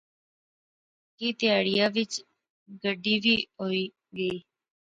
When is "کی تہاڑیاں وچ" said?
1.17-2.13